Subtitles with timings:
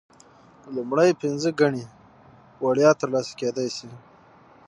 [0.75, 1.83] لومړۍ پنځه ګڼې
[2.65, 3.89] وړیا ترلاسه کیدی شي.